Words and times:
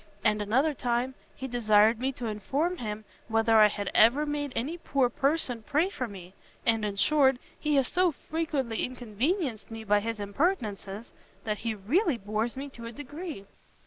and 0.23 0.41
another 0.41 0.73
time, 0.73 1.13
he 1.35 1.47
desired 1.47 1.99
me 1.99 2.11
to 2.11 2.25
inform 2.25 2.77
him 2.77 3.05
whether 3.27 3.57
I 3.57 3.67
had 3.67 3.91
ever 3.93 4.25
made 4.25 4.51
any 4.55 4.75
poor 4.79 5.09
person 5.11 5.61
pray 5.61 5.89
for 5.91 6.07
me! 6.07 6.33
and, 6.65 6.83
in 6.83 6.95
short, 6.95 7.37
he 7.59 7.75
has 7.75 7.87
so 7.87 8.11
frequently 8.11 8.83
inconvenienced 8.83 9.69
me 9.69 9.83
by 9.83 9.99
his 9.99 10.17
impertinences, 10.19 11.11
that 11.43 11.59
he 11.59 11.75
really 11.75 12.17
bores 12.17 12.57
me 12.57 12.67
to 12.69 12.87
a 12.87 12.91
degree." 12.91 13.45